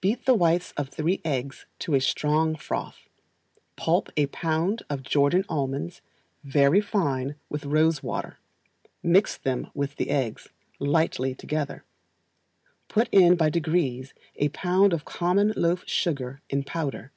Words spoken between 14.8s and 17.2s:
of common loaf sugar in powder.